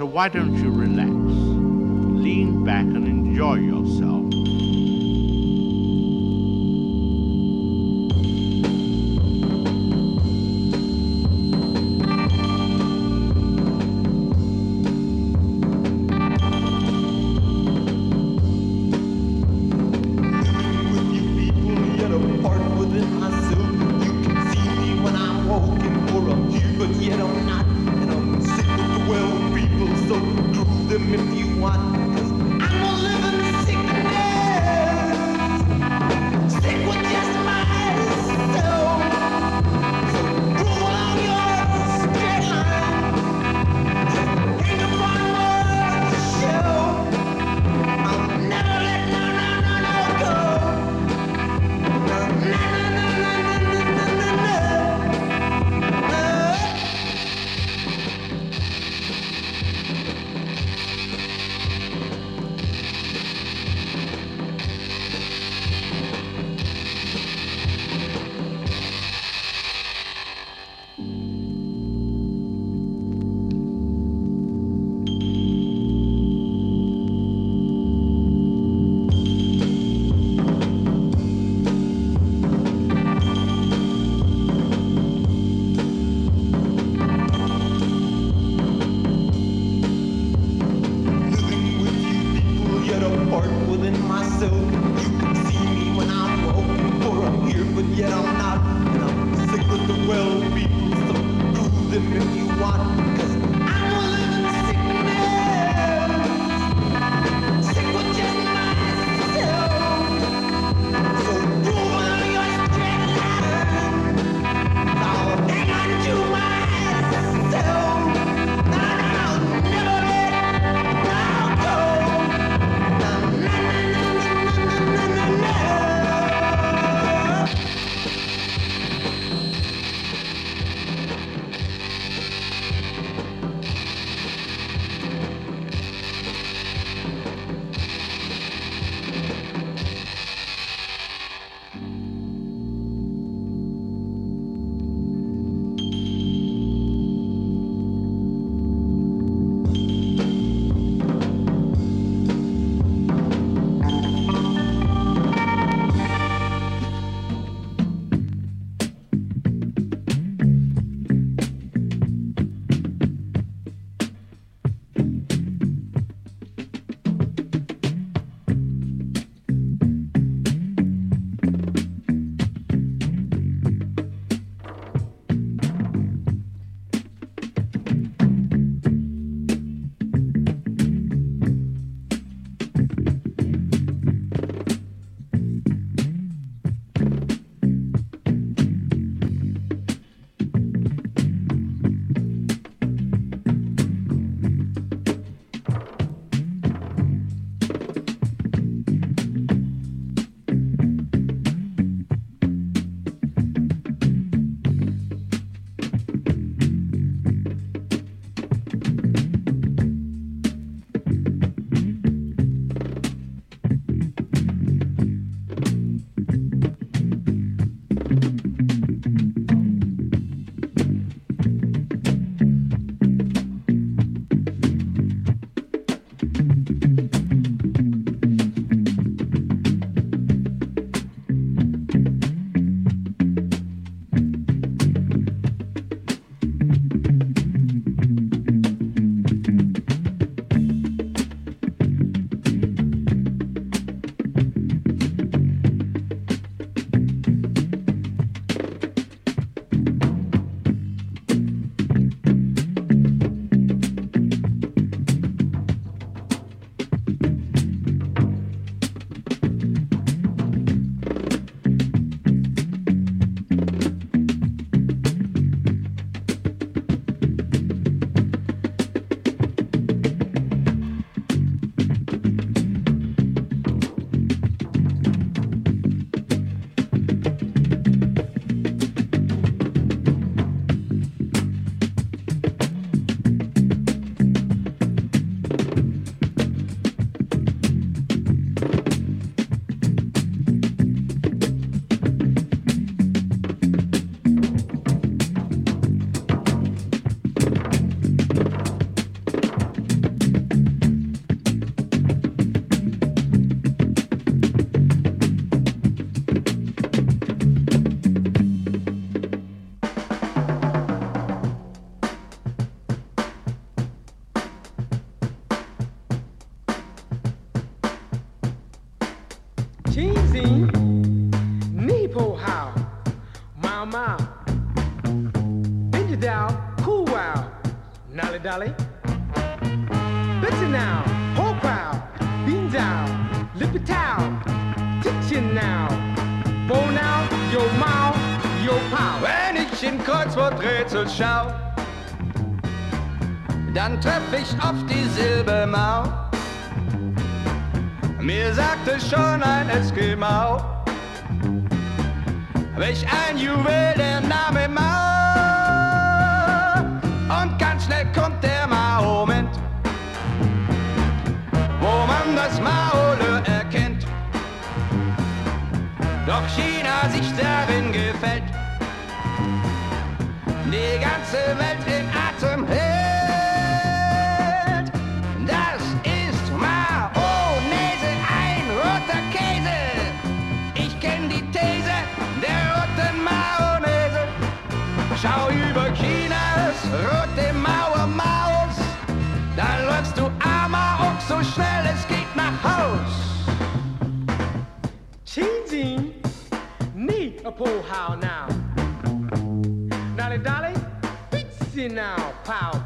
So 0.00 0.06
why 0.06 0.30
don't 0.30 0.54
you 0.54 0.70
relax, 0.70 1.09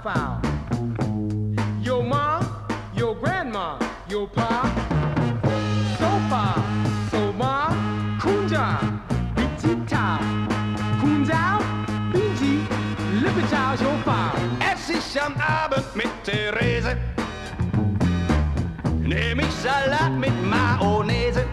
foul. 0.05 0.39
Your 1.81 2.03
mom, 2.03 2.45
your 2.95 3.15
grandma, 3.15 3.79
your 4.07 4.29
pa. 4.29 4.51
Sofa, 5.99 6.45
soma, 7.11 7.55
kunja, 8.21 8.67
bitita, 9.35 10.07
kunja, 11.01 11.45
binji, 12.13 12.55
lipita, 13.23 13.65
sofa. 13.79 14.19
Es 14.73 14.91
ist 14.91 15.17
am 15.17 15.35
Abend 15.39 15.89
mit 15.97 16.13
Therese. 16.23 16.97
Nehm 19.01 19.41
ich 19.41 19.55
Salat 19.63 20.13
mit 20.21 20.37
Mayonnaise. 20.45 21.47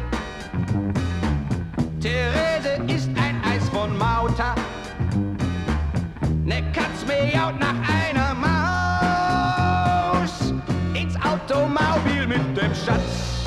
Therese 2.02 2.74
ist 2.88 3.10
ein 3.16 3.42
Eis 3.46 3.70
von 3.70 3.98
Mauta. 3.98 4.56
Ne 6.44 6.62
Katz 6.74 7.06
miaut 7.08 7.58
nach 7.58 7.80
Eis. 7.88 8.11
im 12.72 12.76
Schatz. 12.76 13.44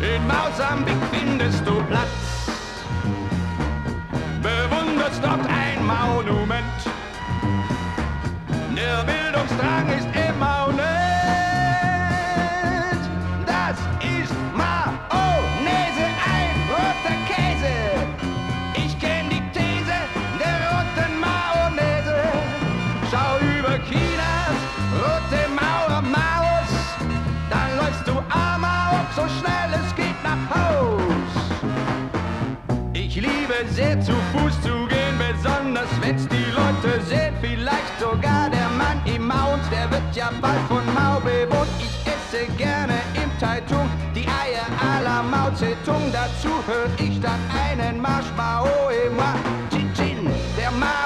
In 0.00 0.22
Mosambik 0.26 0.96
findest 1.12 1.66
du 1.66 1.82
Platz. 1.84 2.08
Bewunderst 4.42 5.22
dort 5.22 5.46
ein 5.46 5.84
Monument. 5.84 6.78
Der 8.76 9.04
Bildungsdrang 9.04 9.88
ist 9.98 10.05
schnell 29.38 29.70
es 29.80 29.94
geht 29.94 30.20
nach 30.22 30.42
Haus. 30.54 31.00
Ich 32.92 33.14
liebe 33.16 33.58
sehr 33.70 34.00
zu 34.00 34.12
Fuß 34.32 34.60
zu 34.62 34.86
gehen, 34.88 35.16
besonders 35.18 35.88
wenn's 36.00 36.26
die 36.28 36.46
Leute 36.60 37.00
sehen. 37.04 37.34
Vielleicht 37.40 37.98
sogar 38.00 38.50
der 38.50 38.68
Mann 38.80 39.00
im 39.04 39.26
Mount, 39.26 39.62
der 39.70 39.90
wird 39.90 40.14
ja 40.14 40.30
bald 40.40 40.60
von 40.68 40.84
Mao 40.94 41.20
bewohnt. 41.20 41.68
Ich 41.78 41.96
esse 42.06 42.46
gerne 42.56 42.98
im 43.14 43.30
Taitung 43.38 43.88
die 44.14 44.26
Eier 44.26 44.66
à 44.80 45.02
la 45.02 45.22
Mao 45.22 45.50
Zedong. 45.54 46.12
Dazu 46.12 46.50
höre 46.66 46.90
ich 46.98 47.20
dann 47.20 47.40
einen 47.64 48.00
Marsch 48.00 48.32
Mao 48.36 48.66
im 49.06 49.16
Chin 49.70 49.92
Chin, 49.94 50.30
der 50.58 50.70
Mao. 50.72 51.05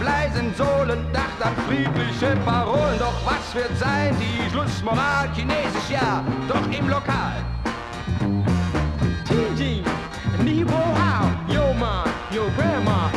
Leisen 0.00 0.54
Sohlen 0.56 1.06
dacht 1.12 1.40
an 1.44 1.54
friedliche 1.68 2.36
Parolen. 2.44 2.98
Doch 2.98 3.14
was 3.24 3.54
wird 3.54 3.76
sein 3.78 4.16
die 4.18 4.50
Schlussmoral? 4.50 5.28
Chinesisch 5.34 5.90
ja, 5.90 6.24
doch 6.48 6.66
im 6.76 6.88
Lokal. 6.88 7.44
Tiji, 9.24 9.84
Ni 10.42 10.60
Yo 10.60 11.74
Ma, 11.74 12.04
Yo 12.30 12.50
Grandma, 12.56 13.10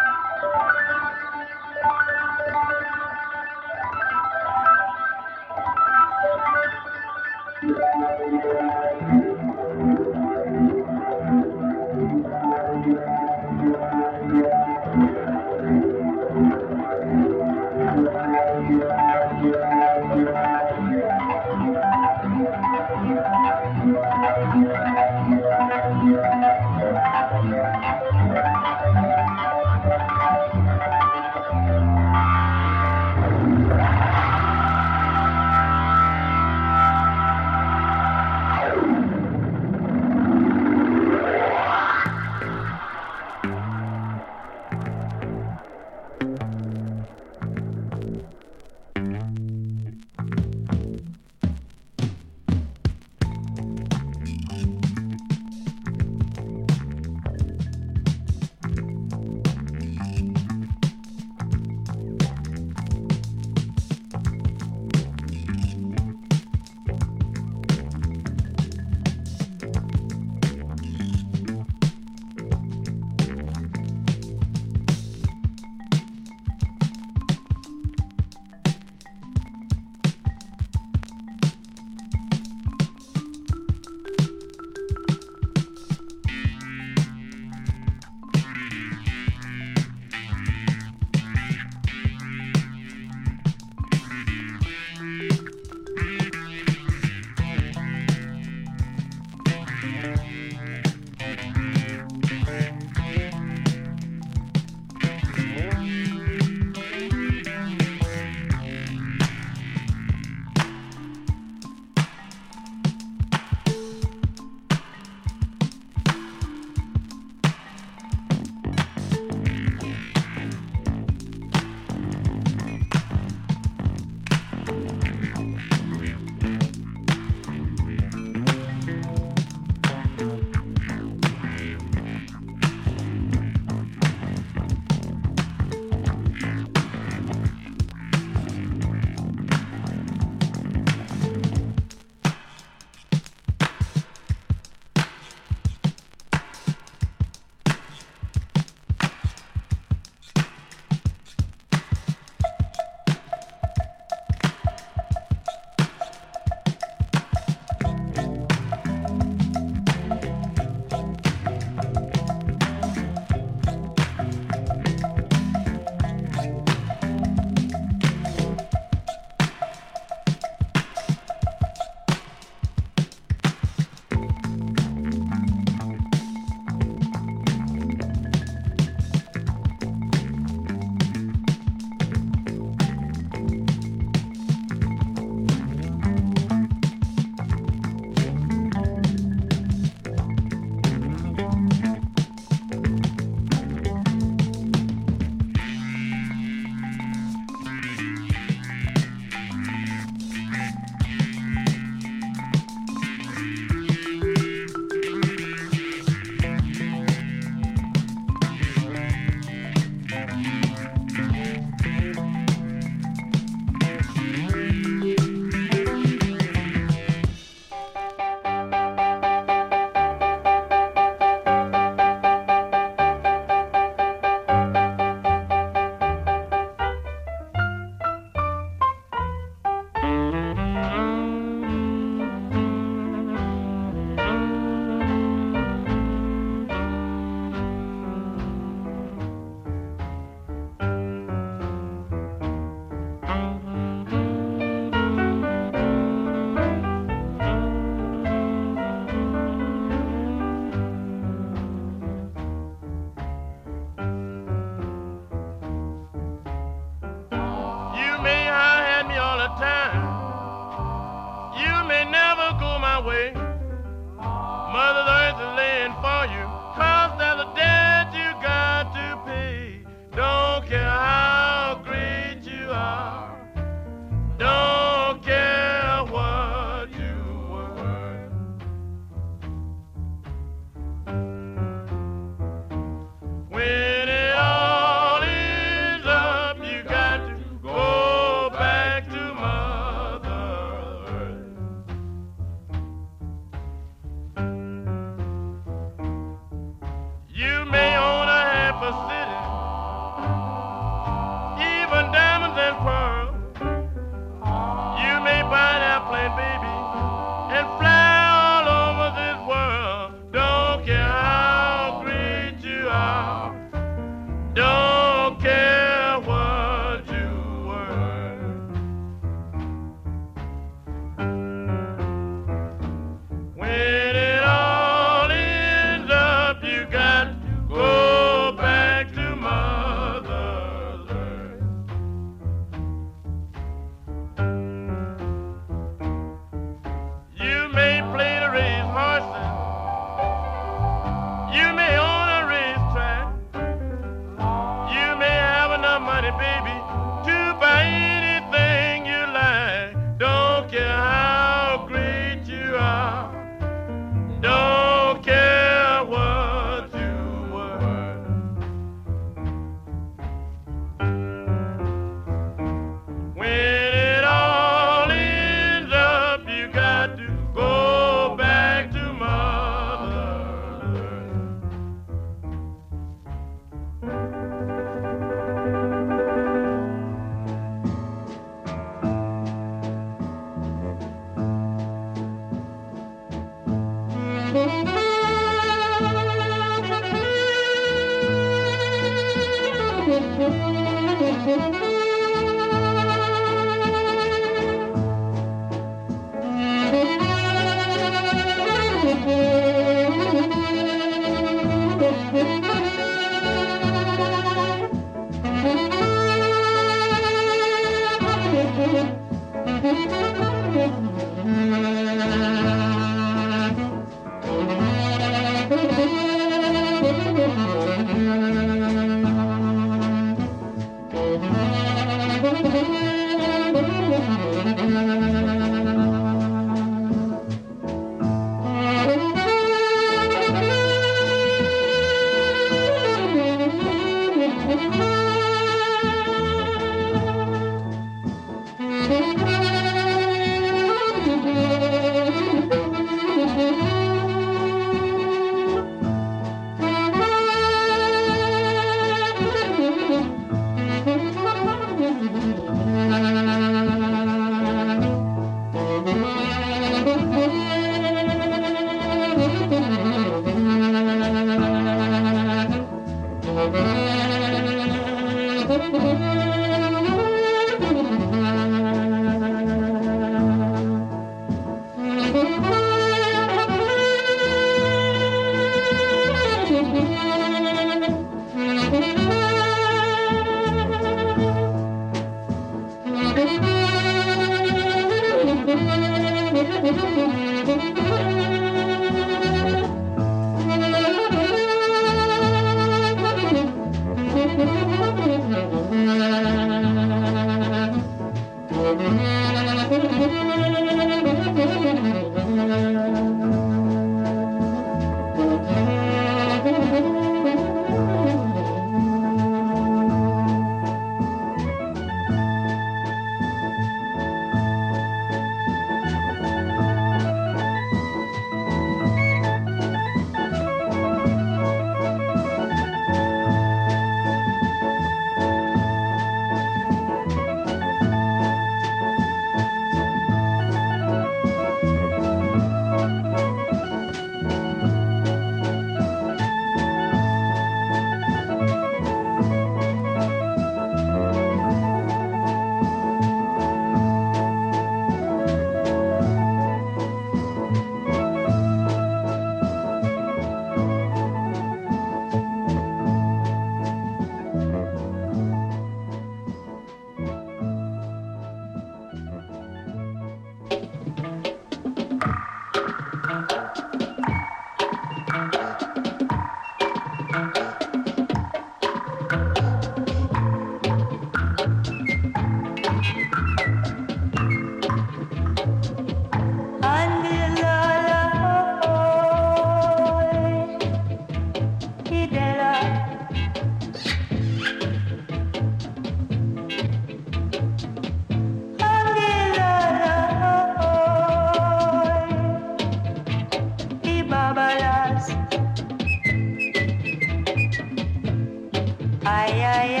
ay, 599.59 599.95
ay. 599.95 600.00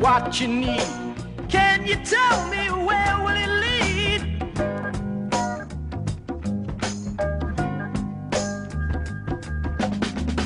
What 0.00 0.40
you 0.40 0.48
need. 0.48 0.82
Can 1.48 1.86
you 1.86 1.96
tell 1.96 2.48
me 2.48 2.68
where 2.70 3.18
will 3.18 3.36
it 3.36 3.52
lead? 3.64 4.20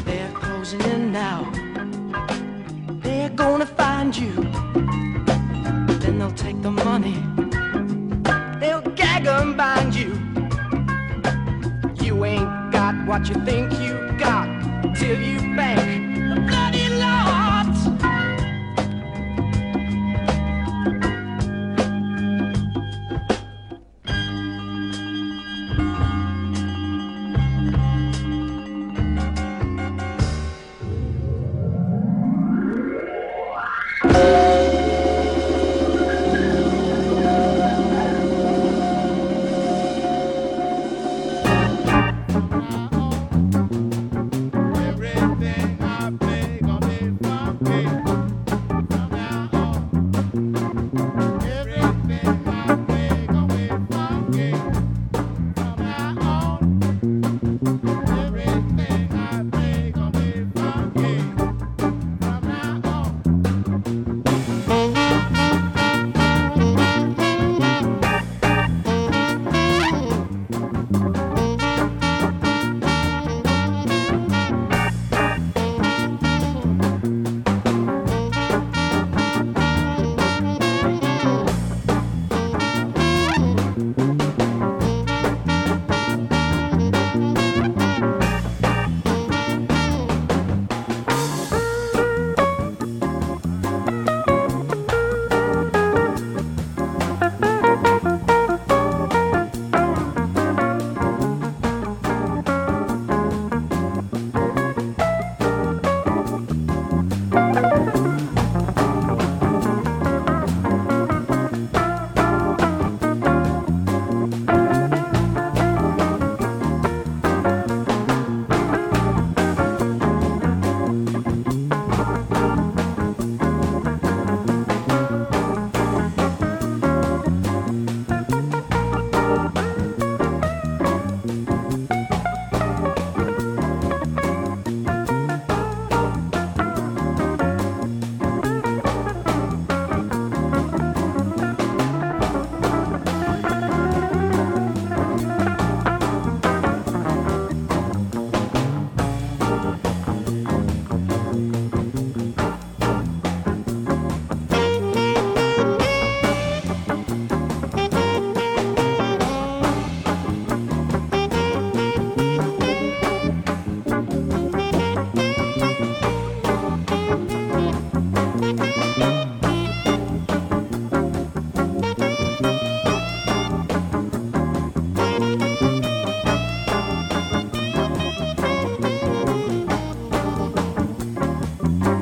They're 0.04 0.32
closing 0.32 0.80
in 0.82 1.12
now. 1.12 1.50
They're 3.02 3.30
gonna 3.30 3.66
find 3.66 4.16
you. 4.16 4.53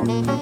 Mm-hmm. 0.02 0.41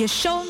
You 0.00 0.08
show 0.08 0.49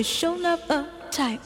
you 0.00 0.04
show 0.04 0.32
love 0.32 0.60
a 0.70 0.86
type. 1.10 1.44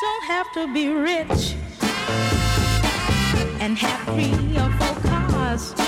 Don't 0.00 0.24
have 0.26 0.52
to 0.52 0.72
be 0.72 0.90
rich 0.90 1.56
and 3.58 3.76
have 3.76 3.98
three 4.14 4.56
or 4.58 4.70
four 4.78 5.10
cars. 5.10 5.83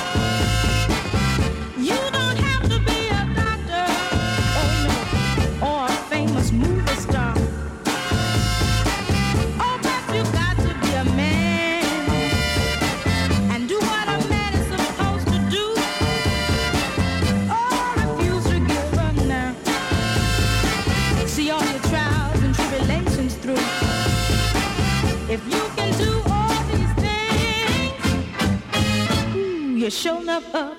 You're 29.87 29.91
showing 29.93 30.29
up 30.29 30.43
uptight. 30.53 30.76